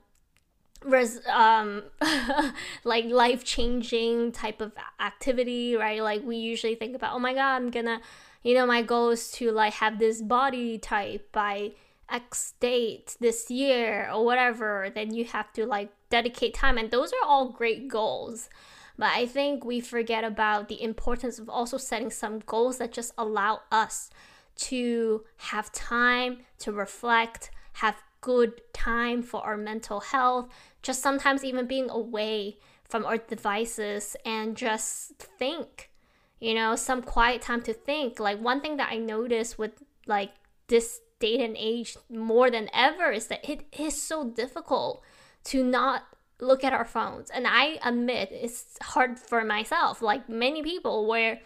res 0.84 1.20
um 1.28 1.84
like 2.84 3.06
life 3.06 3.44
changing 3.44 4.32
type 4.32 4.62
of 4.62 4.72
activity 5.00 5.76
right? 5.76 6.02
Like 6.02 6.24
we 6.24 6.38
usually 6.38 6.76
think 6.76 6.96
about 6.96 7.14
oh 7.14 7.20
my 7.20 7.34
god 7.34 7.56
i'm 7.56 7.72
gonna 7.72 8.00
you 8.44 8.54
know 8.54 8.66
my 8.66 8.82
goal 8.82 9.10
is 9.10 9.32
to 9.32 9.52
like 9.52 9.74
have 9.74 10.00
this 10.00 10.22
body 10.22 10.78
type 10.78 11.32
by 11.32 11.72
x 12.10 12.54
date 12.60 13.18
this 13.20 13.50
year 13.52 14.10
or 14.14 14.24
whatever 14.24 14.90
then 14.94 15.14
you 15.14 15.26
have 15.26 15.52
to 15.52 15.66
like 15.66 15.90
dedicate 16.10 16.54
time 16.54 16.78
and 16.78 16.92
those 16.92 17.12
are 17.12 17.28
all 17.28 17.50
great 17.50 17.88
goals 17.88 18.50
but 18.98 19.12
I 19.14 19.26
think 19.26 19.64
we 19.64 19.80
forget 19.80 20.24
about 20.24 20.68
the 20.68 20.82
importance 20.82 21.40
of 21.40 21.50
also 21.50 21.78
setting 21.78 22.10
some 22.10 22.40
goals 22.40 22.80
that 22.80 22.92
just 22.92 23.14
allow 23.18 23.62
us 23.72 24.10
to 24.58 25.24
have 25.38 25.72
time 25.72 26.40
to 26.60 26.72
reflect, 26.72 27.52
have 27.74 28.02
good 28.22 28.62
time 28.74 29.22
for 29.22 29.42
our 29.42 29.58
mental 29.58 30.00
health, 30.00 30.50
just 30.82 31.02
sometimes 31.02 31.44
even 31.44 31.68
being 31.68 31.90
away 31.90 32.58
from 32.84 33.06
our 33.06 33.18
devices 33.18 34.16
and 34.26 34.58
just 34.58 35.14
think. 35.38 35.92
You 36.40 36.54
know, 36.54 36.76
some 36.76 37.02
quiet 37.02 37.42
time 37.42 37.62
to 37.64 37.74
think. 37.74 38.20
Like 38.20 38.40
one 38.40 38.62
thing 38.62 38.78
that 38.78 38.92
I 38.92 38.98
noticed 38.98 39.58
with 39.58 39.84
like 40.06 40.32
this 40.68 41.02
date 41.20 41.42
and 41.42 41.56
age 41.58 41.98
more 42.10 42.52
than 42.52 42.70
ever 42.74 43.12
is 43.12 43.28
that 43.28 43.48
it 43.48 43.66
is 43.78 44.00
so 44.00 44.30
difficult 44.30 45.02
to 45.46 45.64
not 45.64 46.04
look 46.40 46.64
at 46.64 46.74
our 46.74 46.86
phones. 46.86 47.30
And 47.30 47.46
I 47.48 47.80
admit 47.84 48.30
it's 48.32 48.78
hard 48.82 49.20
for 49.20 49.44
myself, 49.44 50.02
like 50.02 50.30
many 50.30 50.62
people, 50.64 51.08
where 51.08 51.40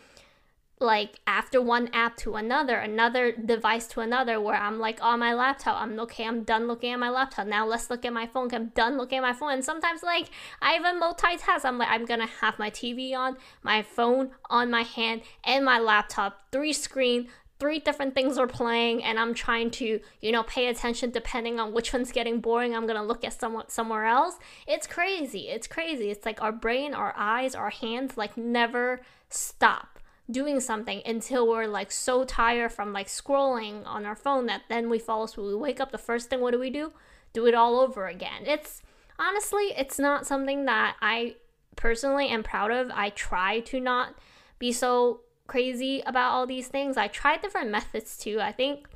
like 0.80 1.20
after 1.28 1.62
one 1.62 1.90
app 1.94 2.18
to 2.18 2.36
another, 2.36 2.76
another 2.78 3.32
device 3.32 3.86
to 3.88 4.02
another, 4.02 4.42
where 4.42 4.56
I'm 4.56 4.80
like 4.80 5.02
on 5.02 5.20
my 5.20 5.34
laptop, 5.34 5.80
I'm 5.80 6.00
okay, 6.02 6.26
I'm 6.26 6.44
done 6.44 6.68
looking 6.68 6.92
at 6.92 7.00
my 7.00 7.10
laptop. 7.10 7.48
Now 7.48 7.68
let's 7.68 7.90
look 7.90 8.04
at 8.04 8.12
my 8.12 8.26
phone. 8.26 8.50
I'm 8.54 8.70
done 8.70 8.98
looking 8.98 9.20
at 9.20 9.22
my 9.22 9.34
phone. 9.34 9.54
And 9.54 9.64
sometimes 9.64 10.02
like 10.04 10.30
I 10.62 10.76
even 10.76 11.00
multitask. 11.00 11.64
I'm 11.64 11.78
like 11.78 11.90
I'm 11.90 12.06
gonna 12.06 12.28
have 12.42 12.58
my 12.58 12.72
TV 12.72 13.16
on, 13.16 13.38
my 13.62 13.84
phone 13.84 14.32
on 14.50 14.72
my 14.72 14.82
hand, 14.82 15.22
and 15.44 15.64
my 15.64 15.80
laptop, 15.80 16.52
three 16.52 16.74
screen, 16.74 17.28
three 17.62 17.78
different 17.78 18.16
things 18.16 18.40
are 18.40 18.48
playing 18.48 19.04
and 19.04 19.20
I'm 19.20 19.36
trying 19.36 19.70
to, 19.72 20.00
you 20.20 20.32
know, 20.32 20.42
pay 20.42 20.66
attention 20.66 21.12
depending 21.12 21.60
on 21.60 21.74
which 21.74 21.94
one's 21.94 22.12
getting 22.12 22.42
boring, 22.42 22.76
I'm 22.76 22.88
going 22.88 23.00
to 23.00 23.06
look 23.06 23.24
at 23.24 23.40
some, 23.40 23.62
somewhere 23.68 24.06
else. 24.06 24.40
It's 24.68 24.88
crazy. 24.88 25.42
It's 25.42 25.68
crazy. 25.68 26.10
It's 26.10 26.26
like 26.26 26.42
our 26.42 26.52
brain, 26.52 26.96
our 26.96 27.14
eyes, 27.16 27.54
our 27.54 27.70
hands 27.70 28.18
like 28.18 28.36
never 28.36 29.02
stop 29.30 30.00
doing 30.32 30.60
something 30.60 31.04
until 31.06 31.48
we're 31.48 31.68
like 31.68 31.92
so 31.92 32.24
tired 32.24 32.72
from 32.72 32.94
like 32.94 33.08
scrolling 33.08 33.86
on 33.86 34.08
our 34.08 34.16
phone 34.16 34.48
that 34.48 34.64
then 34.68 34.90
we 34.90 34.98
fall 34.98 35.24
asleep. 35.24 35.46
We 35.46 35.56
wake 35.56 35.80
up 35.80 35.92
the 35.92 36.00
first 36.00 36.32
thing 36.32 36.42
what 36.42 36.54
do 36.54 36.60
we 36.60 36.72
do? 36.72 36.92
Do 37.32 37.46
it 37.46 37.54
all 37.54 37.80
over 37.80 38.08
again. 38.08 38.48
It's 38.48 38.82
honestly, 39.20 39.66
it's 39.78 40.00
not 40.00 40.26
something 40.26 40.66
that 40.66 40.96
I 41.00 41.36
personally 41.76 42.28
am 42.30 42.42
proud 42.42 42.72
of. 42.72 42.90
I 42.90 43.12
try 43.12 43.60
to 43.60 43.80
not 43.80 44.16
be 44.58 44.72
so 44.72 45.22
crazy 45.52 46.02
about 46.06 46.32
all 46.32 46.48
these 46.48 46.70
things. 46.70 46.96
I 46.96 47.10
tried 47.10 47.42
different 47.42 47.70
methods 47.70 48.18
too. 48.18 48.40
I 48.40 48.54
think, 48.54 48.88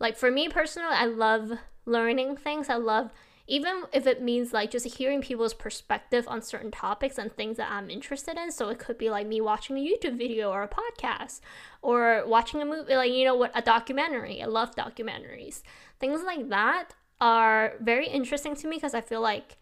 like, 0.00 0.16
for 0.16 0.28
me 0.28 0.48
personally, 0.48 0.88
I 0.92 1.06
love 1.06 1.52
learning 1.86 2.36
things. 2.36 2.68
I 2.68 2.74
love, 2.74 3.12
even 3.46 3.84
if 3.92 4.04
it 4.04 4.20
means 4.20 4.52
like 4.52 4.72
just 4.72 4.96
hearing 4.96 5.22
people's 5.22 5.54
perspective 5.54 6.24
on 6.26 6.42
certain 6.42 6.72
topics 6.72 7.16
and 7.16 7.30
things 7.30 7.58
that 7.58 7.70
I'm 7.70 7.90
interested 7.90 8.36
in. 8.36 8.50
So 8.50 8.70
it 8.70 8.80
could 8.80 8.98
be 8.98 9.08
like 9.08 9.28
me 9.28 9.40
watching 9.40 9.76
a 9.78 9.80
YouTube 9.80 10.18
video 10.18 10.50
or 10.50 10.64
a 10.64 10.68
podcast 10.68 11.40
or 11.80 12.24
watching 12.26 12.60
a 12.60 12.64
movie, 12.64 12.96
like, 12.96 13.12
you 13.12 13.24
know, 13.24 13.36
what, 13.36 13.52
a 13.54 13.62
documentary. 13.62 14.42
I 14.42 14.46
love 14.46 14.74
documentaries. 14.74 15.62
Things 16.00 16.22
like 16.24 16.48
that 16.48 16.88
are 17.20 17.74
very 17.80 18.08
interesting 18.08 18.56
to 18.56 18.66
me 18.66 18.76
because 18.78 18.94
I 18.94 19.00
feel 19.00 19.20
like 19.20 19.58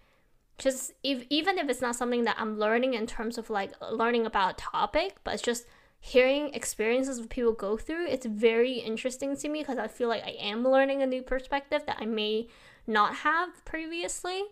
just 0.56 0.92
if 1.02 1.26
even 1.28 1.58
if 1.58 1.68
it's 1.68 1.82
not 1.82 1.96
something 1.96 2.24
that 2.24 2.36
I'm 2.38 2.58
learning 2.58 2.94
in 2.94 3.06
terms 3.06 3.36
of 3.36 3.50
like 3.50 3.72
learning 3.90 4.24
about 4.24 4.52
a 4.52 4.56
topic, 4.56 5.16
but 5.24 5.34
it's 5.34 5.42
just 5.42 5.66
hearing 6.04 6.52
experiences 6.52 7.21
of 7.21 7.28
people 7.28 7.52
go 7.52 7.76
through, 7.76 8.06
it's 8.09 8.26
very 8.26 8.73
interesting 8.73 9.37
to 9.37 9.49
me 9.49 9.61
because 9.61 9.78
I 9.78 9.87
feel 9.87 10.09
like 10.09 10.25
I 10.25 10.30
am 10.32 10.66
learning 10.66 11.00
a 11.00 11.06
new 11.06 11.23
perspective 11.23 11.82
that 11.87 11.99
I 12.00 12.06
may 12.06 12.49
not 12.88 13.14
have 13.18 13.64
previously. 13.64 14.42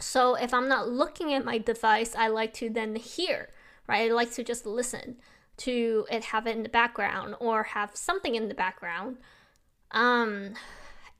So 0.00 0.34
if 0.34 0.52
I'm 0.52 0.68
not 0.68 0.88
looking 0.88 1.32
at 1.32 1.44
my 1.44 1.58
device, 1.58 2.16
I 2.16 2.26
like 2.26 2.52
to 2.54 2.68
then 2.68 2.96
hear, 2.96 3.50
right? 3.86 4.10
I 4.10 4.12
like 4.12 4.32
to 4.32 4.42
just 4.42 4.66
listen 4.66 5.18
to 5.58 6.04
it 6.10 6.24
have 6.24 6.48
it 6.48 6.56
in 6.56 6.64
the 6.64 6.68
background 6.68 7.36
or 7.38 7.62
have 7.62 7.94
something 7.94 8.34
in 8.34 8.48
the 8.48 8.54
background. 8.54 9.18
Um 9.92 10.54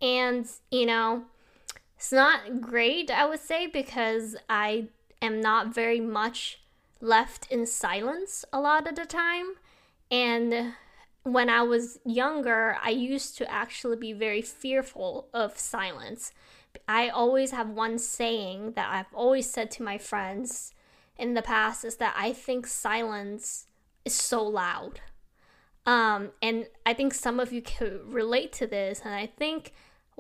and 0.02 0.44
you 0.72 0.86
know, 0.86 1.22
it's 1.96 2.10
not 2.10 2.60
great, 2.60 3.12
I 3.12 3.26
would 3.26 3.40
say, 3.40 3.68
because 3.68 4.34
I 4.50 4.88
am 5.22 5.40
not 5.40 5.72
very 5.72 6.00
much 6.00 6.58
left 7.00 7.50
in 7.50 7.66
silence 7.66 8.44
a 8.52 8.60
lot 8.60 8.88
of 8.88 8.96
the 8.96 9.04
time. 9.04 9.54
And 10.10 10.74
when 11.22 11.50
I 11.50 11.62
was 11.62 11.98
younger, 12.04 12.76
I 12.82 12.90
used 12.90 13.36
to 13.38 13.50
actually 13.50 13.96
be 13.96 14.12
very 14.12 14.42
fearful 14.42 15.28
of 15.34 15.58
silence. 15.58 16.32
I 16.86 17.08
always 17.08 17.50
have 17.50 17.68
one 17.68 17.98
saying 17.98 18.72
that 18.72 18.88
I've 18.90 19.14
always 19.14 19.50
said 19.50 19.70
to 19.72 19.82
my 19.82 19.98
friends 19.98 20.72
in 21.18 21.34
the 21.34 21.42
past 21.42 21.84
is 21.84 21.96
that 21.96 22.14
I 22.16 22.32
think 22.32 22.66
silence 22.66 23.66
is 24.04 24.14
so 24.14 24.42
loud. 24.42 25.00
Um, 25.86 26.30
and 26.42 26.66
I 26.84 26.94
think 26.94 27.14
some 27.14 27.40
of 27.40 27.52
you 27.52 27.62
can 27.62 28.00
relate 28.04 28.52
to 28.54 28.66
this, 28.66 29.00
and 29.04 29.14
I 29.14 29.26
think 29.26 29.72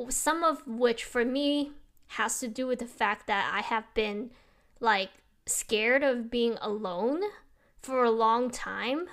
some 0.08 0.44
of 0.44 0.66
which 0.66 1.04
for 1.04 1.24
me 1.24 1.72
has 2.08 2.38
to 2.40 2.48
do 2.48 2.66
with 2.66 2.78
the 2.78 2.86
fact 2.86 3.26
that 3.26 3.50
I 3.52 3.62
have 3.62 3.92
been 3.94 4.30
like 4.80 5.10
scared 5.46 6.02
of 6.02 6.30
being 6.30 6.58
alone 6.60 7.22
for 7.82 8.04
a 8.04 8.10
long 8.10 8.50
time. 8.50 9.06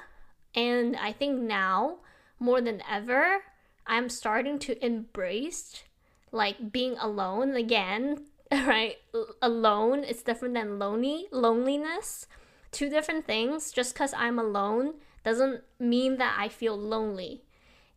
And 0.56 0.96
I 0.96 1.12
think 1.12 1.40
now, 1.40 1.98
more 2.40 2.62
than 2.62 2.82
ever, 2.90 3.44
I'm 3.86 4.10
starting 4.10 4.60
to 4.60 4.86
embrace 4.86 5.84
like 6.32 6.72
being 6.72 6.98
alone 6.98 7.56
again, 7.56 8.26
right? 8.52 8.98
Alone 9.42 10.04
is 10.04 10.24
different 10.24 10.56
than 10.56 10.80
lonely, 10.80 11.28
loneliness. 11.32 12.28
Two 12.72 12.90
different 12.90 13.26
things. 13.26 13.72
Just 13.72 13.94
because 13.94 14.14
I'm 14.18 14.40
alone 14.40 14.96
doesn't 15.24 15.62
mean 15.80 16.18
that 16.18 16.36
I 16.38 16.50
feel 16.50 16.78
lonely. 16.78 17.44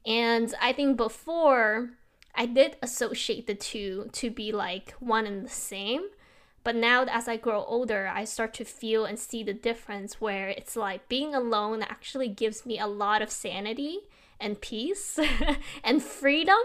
And 0.04 0.54
I 0.60 0.72
think 0.72 0.96
before 0.96 1.90
I 2.34 2.46
did 2.46 2.76
associate 2.82 3.46
the 3.46 3.54
two 3.54 4.10
to 4.12 4.30
be 4.30 4.52
like 4.52 4.94
one 5.00 5.26
and 5.26 5.44
the 5.44 5.50
same. 5.50 6.02
But 6.66 6.74
now, 6.74 7.04
as 7.04 7.28
I 7.28 7.36
grow 7.36 7.62
older, 7.62 8.10
I 8.12 8.24
start 8.24 8.52
to 8.54 8.64
feel 8.64 9.04
and 9.04 9.20
see 9.20 9.44
the 9.44 9.54
difference 9.54 10.20
where 10.20 10.48
it's 10.48 10.74
like 10.74 11.08
being 11.08 11.32
alone 11.32 11.80
actually 11.80 12.26
gives 12.26 12.66
me 12.66 12.76
a 12.76 12.88
lot 12.88 13.22
of 13.22 13.30
sanity 13.30 14.00
and 14.40 14.60
peace 14.60 15.16
and 15.84 16.02
freedom. 16.02 16.58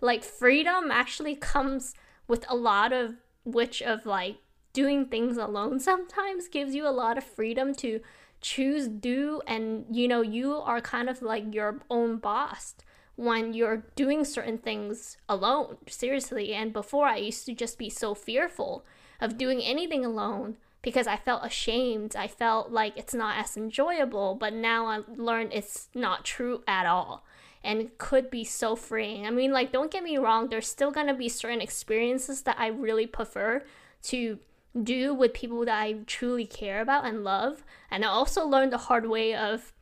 Like, 0.00 0.24
freedom 0.24 0.90
actually 0.90 1.36
comes 1.36 1.92
with 2.26 2.46
a 2.48 2.56
lot 2.56 2.94
of 2.94 3.16
which 3.44 3.82
of 3.82 4.06
like 4.06 4.36
doing 4.72 5.04
things 5.04 5.36
alone 5.36 5.78
sometimes 5.90 6.48
gives 6.48 6.74
you 6.74 6.88
a 6.88 6.98
lot 7.02 7.18
of 7.18 7.24
freedom 7.24 7.74
to 7.74 8.00
choose, 8.40 8.88
do, 8.88 9.42
and 9.46 9.84
you 9.90 10.08
know, 10.08 10.22
you 10.22 10.54
are 10.54 10.80
kind 10.80 11.10
of 11.10 11.20
like 11.20 11.54
your 11.54 11.82
own 11.90 12.16
boss 12.16 12.76
when 13.16 13.52
you're 13.52 13.84
doing 13.94 14.24
certain 14.24 14.56
things 14.56 15.18
alone, 15.28 15.76
seriously. 15.86 16.54
And 16.54 16.72
before, 16.72 17.08
I 17.08 17.16
used 17.18 17.44
to 17.44 17.52
just 17.52 17.76
be 17.76 17.90
so 17.90 18.14
fearful 18.14 18.86
of 19.24 19.38
doing 19.38 19.62
anything 19.62 20.04
alone 20.04 20.56
because 20.82 21.06
I 21.06 21.16
felt 21.16 21.44
ashamed. 21.44 22.14
I 22.14 22.28
felt 22.28 22.70
like 22.70 22.96
it's 22.96 23.14
not 23.14 23.38
as 23.38 23.56
enjoyable, 23.56 24.34
but 24.34 24.52
now 24.52 24.86
I 24.86 25.00
learned 25.16 25.52
it's 25.52 25.88
not 25.94 26.24
true 26.24 26.62
at 26.68 26.86
all 26.86 27.24
and 27.64 27.96
could 27.96 28.30
be 28.30 28.44
so 28.44 28.76
freeing. 28.76 29.26
I 29.26 29.30
mean, 29.30 29.50
like, 29.50 29.72
don't 29.72 29.90
get 29.90 30.04
me 30.04 30.18
wrong, 30.18 30.48
there's 30.48 30.68
still 30.68 30.90
gonna 30.90 31.14
be 31.14 31.30
certain 31.30 31.62
experiences 31.62 32.42
that 32.42 32.56
I 32.58 32.66
really 32.66 33.06
prefer 33.06 33.64
to 34.04 34.38
do 34.82 35.14
with 35.14 35.32
people 35.32 35.64
that 35.64 35.80
I 35.80 35.94
truly 36.06 36.44
care 36.44 36.82
about 36.82 37.06
and 37.06 37.24
love. 37.24 37.64
And 37.90 38.04
I 38.04 38.08
also 38.08 38.46
learned 38.46 38.72
the 38.72 38.78
hard 38.78 39.08
way 39.08 39.34
of 39.34 39.72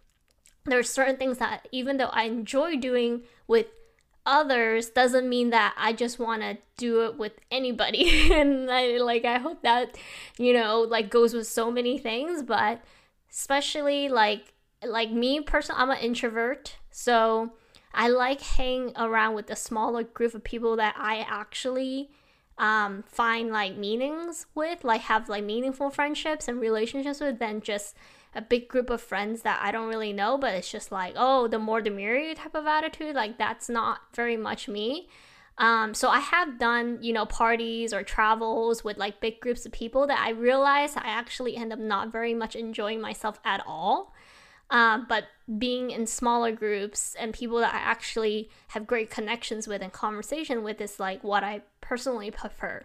there's 0.65 0.89
certain 0.89 1.17
things 1.17 1.39
that 1.39 1.67
even 1.73 1.97
though 1.97 2.11
I 2.13 2.25
enjoy 2.25 2.77
doing 2.77 3.23
with 3.49 3.67
others 4.25 4.91
doesn't 4.91 5.29
mean 5.29 5.51
that 5.51 5.75
I 5.77 5.93
just 5.93 6.19
want 6.19 6.43
to 6.43 6.59
do 6.77 7.05
it 7.05 7.19
with 7.19 7.33
anybody. 7.51 8.33
and 8.35 8.71
I 8.71 8.99
like 8.99 9.25
I 9.25 9.39
hope 9.39 9.63
that 9.63 9.97
you 10.39 10.53
know 10.53 10.81
like 10.81 11.11
goes 11.11 11.35
with 11.35 11.47
so 11.47 11.71
many 11.71 11.99
things, 11.99 12.43
but 12.43 12.83
especially 13.31 14.09
like 14.09 14.53
like 14.85 15.11
me 15.11 15.41
personally, 15.41 15.81
I'm 15.81 15.91
an 15.91 15.99
introvert, 15.99 16.77
so 16.91 17.53
I 17.95 18.09
like 18.09 18.41
hanging 18.41 18.93
around 18.97 19.35
with 19.35 19.51
a 19.51 19.57
smaller 19.57 20.03
group 20.03 20.35
of 20.35 20.43
people 20.45 20.77
that 20.77 20.95
I 20.97 21.19
actually 21.29 22.11
um, 22.59 23.05
find 23.07 23.51
like 23.51 23.77
meanings 23.77 24.47
with, 24.55 24.85
like 24.85 25.03
have 25.03 25.29
like 25.29 25.45
meaningful 25.45 25.91
friendships 25.91 26.49
and 26.49 26.61
relationships 26.61 27.21
with, 27.21 27.39
than 27.39 27.61
just 27.61 27.97
a 28.35 28.43
big 28.43 28.69
group 28.69 28.91
of 28.91 29.01
friends 29.01 29.43
that 29.43 29.61
I 29.63 29.71
don't 29.73 29.89
really 29.89 30.13
know, 30.13 30.39
but 30.39 30.55
it's 30.55 30.71
just 30.71 30.91
like, 30.91 31.15
oh, 31.17 31.49
the 31.49 31.59
more 31.59 31.83
the 31.83 31.91
merrier 31.91 32.35
type 32.35 32.55
of 32.55 32.67
attitude. 32.67 33.15
Like 33.15 33.39
that's 33.39 33.69
not 33.69 34.01
very 34.15 34.37
much 34.37 34.69
me. 34.69 35.09
Um, 35.59 35.93
so 35.93 36.09
I 36.09 36.21
have 36.21 36.59
done, 36.59 36.99
you 37.03 37.13
know, 37.13 37.27
parties 37.27 37.93
or 37.93 38.03
travels 38.03 38.83
with 38.83 38.97
like 38.97 39.21
big 39.21 39.41
groups 39.41 39.67
of 39.67 39.73
people 39.73 40.07
that 40.07 40.19
I 40.19 40.31
realize 40.31 40.97
I 40.97 41.03
actually 41.05 41.57
end 41.57 41.73
up 41.73 41.79
not 41.79 42.11
very 42.11 42.33
much 42.33 42.57
enjoying 42.57 43.01
myself 43.01 43.39
at 43.45 43.63
all. 43.67 44.15
Uh, 44.71 45.01
but 45.07 45.25
being 45.59 45.91
in 45.91 46.07
smaller 46.07 46.51
groups 46.51 47.15
and 47.21 47.35
people 47.35 47.59
that 47.59 47.75
I 47.75 47.79
actually 47.79 48.49
have 48.69 48.87
great 48.87 49.11
connections 49.11 49.69
with 49.69 49.83
and 49.83 49.93
conversation 49.93 50.63
with 50.63 50.81
is 50.81 50.99
like 50.99 51.23
what 51.23 51.45
I 51.45 51.61
personally 51.83 52.31
prefer. 52.31 52.83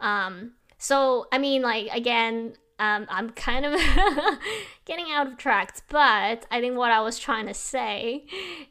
Um, 0.00 0.52
so 0.78 1.26
I 1.30 1.36
mean, 1.36 1.60
like 1.60 1.88
again, 1.92 2.54
um, 2.80 3.06
I'm 3.10 3.30
kind 3.30 3.66
of 3.66 3.78
getting 4.86 5.12
out 5.12 5.26
of 5.26 5.36
tracks, 5.36 5.82
but 5.88 6.46
I 6.50 6.60
think 6.60 6.78
what 6.78 6.90
I 6.90 7.02
was 7.02 7.18
trying 7.18 7.46
to 7.46 7.52
say 7.52 8.24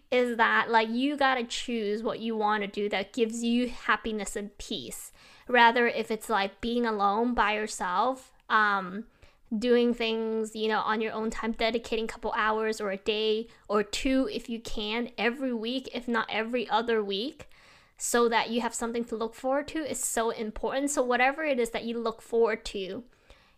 is 0.10 0.38
that 0.38 0.72
like 0.72 0.89
you 0.89 1.15
gotta 1.15 1.43
choose 1.43 2.02
what 2.02 2.19
you 2.19 2.36
want 2.36 2.63
to 2.63 2.67
do 2.67 2.89
that 2.89 3.13
gives 3.13 3.43
you 3.43 3.69
happiness 3.69 4.36
and 4.36 4.58
peace. 4.58 5.12
Rather, 5.48 5.88
if 5.88 6.10
it's 6.10 6.28
like 6.28 6.60
being 6.60 6.88
alone 6.88 7.36
by 7.36 7.54
yourself, 7.54 8.32
um, 8.50 9.06
doing 9.56 9.93
things 9.93 10.56
you 10.56 10.69
know 10.69 10.80
on 10.80 11.02
your 11.02 11.13
own 11.13 11.30
time, 11.30 11.52
dedicating 11.52 12.06
a 12.06 12.08
couple 12.08 12.34
hours 12.36 12.82
or 12.82 12.89
a 12.89 12.98
day 12.98 13.48
or 13.67 13.84
two 13.84 14.28
if 14.34 14.50
you 14.50 14.60
can 14.60 15.10
every 15.19 15.54
week, 15.54 15.88
if 15.93 16.08
not 16.08 16.26
every 16.32 16.67
other 16.67 17.04
week 17.04 17.48
so 18.02 18.30
that 18.30 18.50
you 18.50 18.62
have 18.62 18.74
something 18.74 19.04
to 19.04 19.15
look 19.15 19.36
forward 19.36 19.67
to 19.67 19.80
is 19.80 20.00
so 20.02 20.30
important. 20.32 20.89
So, 20.89 21.04
whatever 21.04 21.43
it 21.43 21.60
is 21.60 21.72
that 21.72 21.84
you 21.84 22.00
look 22.00 22.22
forward 22.22 22.65
to, 22.65 23.04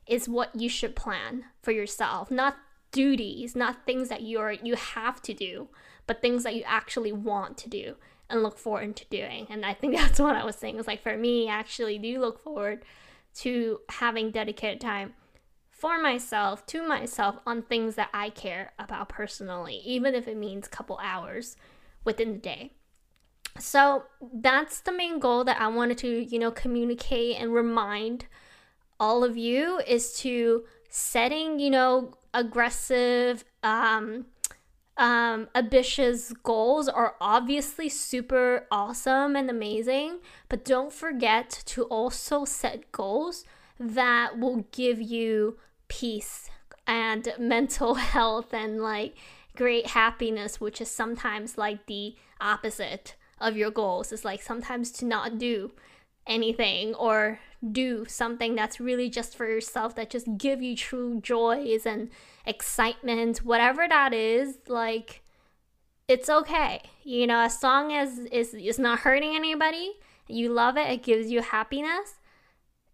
is 0.07 0.27
what 0.27 0.55
you 0.55 0.69
should 0.69 0.95
plan 0.95 1.45
for 1.61 1.71
yourself, 1.71 2.31
not 2.31 2.57
duties, 2.91 3.55
not 3.55 3.85
things 3.85 4.09
that 4.09 4.21
you're 4.21 4.51
you 4.51 4.75
have 4.75 5.21
to 5.21 5.33
do, 5.33 5.69
but 6.07 6.21
things 6.21 6.43
that 6.43 6.55
you 6.55 6.63
actually 6.65 7.11
want 7.11 7.57
to 7.57 7.69
do 7.69 7.95
and 8.29 8.43
look 8.43 8.57
forward 8.57 8.95
to 8.95 9.05
doing. 9.09 9.47
And 9.49 9.65
I 9.65 9.73
think 9.73 9.95
that's 9.95 10.19
what 10.19 10.35
I 10.35 10.43
was 10.43 10.55
saying. 10.55 10.77
It's 10.77 10.87
like 10.87 11.03
for 11.03 11.17
me, 11.17 11.49
I 11.49 11.53
actually 11.53 11.97
do 11.97 12.19
look 12.19 12.39
forward 12.39 12.83
to 13.35 13.79
having 13.89 14.31
dedicated 14.31 14.81
time 14.81 15.13
for 15.69 15.99
myself, 16.01 16.65
to 16.67 16.87
myself 16.87 17.37
on 17.45 17.63
things 17.63 17.95
that 17.95 18.09
I 18.13 18.29
care 18.29 18.73
about 18.77 19.09
personally, 19.09 19.81
even 19.85 20.13
if 20.13 20.27
it 20.27 20.37
means 20.37 20.67
a 20.67 20.69
couple 20.69 20.99
hours 21.01 21.55
within 22.03 22.33
the 22.33 22.39
day. 22.39 22.73
So 23.59 24.03
that's 24.33 24.79
the 24.79 24.91
main 24.91 25.19
goal 25.19 25.43
that 25.43 25.59
I 25.59 25.67
wanted 25.67 25.97
to, 25.99 26.23
you 26.23 26.39
know, 26.39 26.51
communicate 26.51 27.37
and 27.37 27.53
remind 27.53 28.25
all 29.01 29.23
of 29.23 29.35
you 29.35 29.81
is 29.87 30.13
to 30.13 30.63
setting, 30.87 31.59
you 31.59 31.71
know, 31.71 32.13
aggressive, 32.35 33.43
um, 33.63 34.27
um, 34.95 35.49
ambitious 35.55 36.31
goals 36.43 36.87
are 36.87 37.15
obviously 37.19 37.89
super 37.89 38.67
awesome 38.71 39.35
and 39.35 39.49
amazing, 39.49 40.19
but 40.49 40.63
don't 40.63 40.93
forget 40.93 41.63
to 41.65 41.85
also 41.85 42.45
set 42.45 42.91
goals 42.91 43.43
that 43.79 44.37
will 44.37 44.67
give 44.71 45.01
you 45.01 45.57
peace 45.87 46.51
and 46.85 47.33
mental 47.39 47.95
health 47.95 48.53
and 48.53 48.83
like 48.83 49.15
great 49.55 49.87
happiness, 49.87 50.61
which 50.61 50.79
is 50.79 50.91
sometimes 50.91 51.57
like 51.57 51.87
the 51.87 52.15
opposite 52.39 53.15
of 53.39 53.57
your 53.57 53.71
goals. 53.71 54.11
It's 54.11 54.23
like 54.23 54.43
sometimes 54.43 54.91
to 54.91 55.05
not 55.05 55.39
do 55.39 55.71
anything 56.27 56.93
or 56.95 57.39
do 57.71 58.05
something 58.07 58.55
that's 58.55 58.79
really 58.79 59.09
just 59.09 59.35
for 59.35 59.47
yourself 59.47 59.95
that 59.95 60.09
just 60.09 60.37
give 60.37 60.61
you 60.61 60.75
true 60.75 61.19
joys 61.21 61.85
and 61.85 62.09
excitement 62.45 63.39
whatever 63.39 63.87
that 63.87 64.13
is 64.13 64.57
like 64.67 65.21
it's 66.07 66.29
okay. 66.29 66.81
You 67.03 67.27
know 67.27 67.39
as 67.39 67.61
long 67.63 67.93
as 67.93 68.19
it's, 68.31 68.53
it's 68.53 68.79
not 68.79 68.99
hurting 68.99 69.35
anybody 69.35 69.93
you 70.27 70.49
love 70.49 70.77
it 70.77 70.89
it 70.89 71.03
gives 71.03 71.31
you 71.31 71.41
happiness 71.41 72.15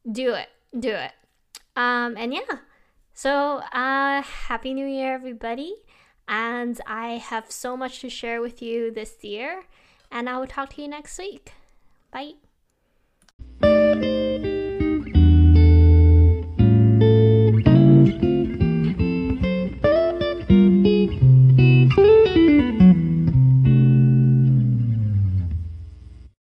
do 0.09 0.33
it 0.33 0.49
do 0.77 0.91
it. 0.91 1.11
Um 1.75 2.15
and 2.17 2.33
yeah. 2.33 2.59
So 3.13 3.61
uh 3.71 4.21
happy 4.21 4.73
new 4.73 4.87
year 4.87 5.13
everybody. 5.13 5.75
And 6.27 6.79
i 6.85 7.11
have 7.11 7.49
so 7.49 7.77
much 7.77 8.01
to 8.01 8.09
share 8.09 8.41
with 8.41 8.61
you 8.61 8.91
this 8.91 9.23
year. 9.23 9.63
And 10.11 10.29
i 10.29 10.37
will 10.37 10.47
talk 10.47 10.73
to 10.73 10.81
you 10.81 10.89
next 10.89 11.17
week. 11.17 11.53
Bye 12.11 12.33